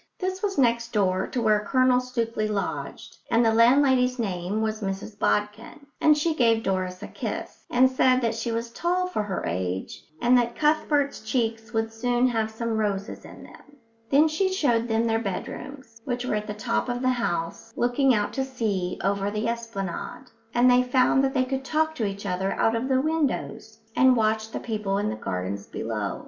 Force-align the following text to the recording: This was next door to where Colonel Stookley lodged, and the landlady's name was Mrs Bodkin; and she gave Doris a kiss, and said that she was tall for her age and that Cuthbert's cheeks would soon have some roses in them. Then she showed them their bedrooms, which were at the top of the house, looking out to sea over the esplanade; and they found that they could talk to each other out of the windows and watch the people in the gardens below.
This 0.17 0.41
was 0.41 0.57
next 0.57 0.93
door 0.93 1.27
to 1.27 1.39
where 1.43 1.59
Colonel 1.59 1.99
Stookley 1.99 2.49
lodged, 2.49 3.17
and 3.29 3.45
the 3.45 3.53
landlady's 3.53 4.17
name 4.17 4.59
was 4.63 4.81
Mrs 4.81 5.19
Bodkin; 5.19 5.85
and 6.01 6.17
she 6.17 6.33
gave 6.33 6.63
Doris 6.63 7.03
a 7.03 7.07
kiss, 7.07 7.65
and 7.69 7.87
said 7.87 8.19
that 8.21 8.33
she 8.33 8.51
was 8.51 8.71
tall 8.71 9.05
for 9.05 9.21
her 9.21 9.45
age 9.45 10.03
and 10.19 10.35
that 10.39 10.55
Cuthbert's 10.55 11.19
cheeks 11.19 11.71
would 11.71 11.93
soon 11.93 12.27
have 12.29 12.49
some 12.49 12.77
roses 12.79 13.23
in 13.25 13.43
them. 13.43 13.77
Then 14.09 14.27
she 14.27 14.51
showed 14.51 14.87
them 14.87 15.05
their 15.05 15.19
bedrooms, 15.19 16.01
which 16.03 16.25
were 16.25 16.33
at 16.33 16.47
the 16.47 16.55
top 16.55 16.89
of 16.89 17.03
the 17.03 17.09
house, 17.09 17.71
looking 17.75 18.11
out 18.15 18.33
to 18.33 18.43
sea 18.43 18.99
over 19.03 19.29
the 19.29 19.47
esplanade; 19.47 20.31
and 20.55 20.67
they 20.71 20.81
found 20.81 21.23
that 21.23 21.35
they 21.35 21.45
could 21.45 21.63
talk 21.63 21.93
to 21.93 22.07
each 22.07 22.25
other 22.25 22.53
out 22.53 22.75
of 22.75 22.87
the 22.89 22.99
windows 22.99 23.77
and 23.95 24.15
watch 24.17 24.49
the 24.49 24.59
people 24.59 24.97
in 24.97 25.09
the 25.11 25.15
gardens 25.15 25.67
below. 25.67 26.19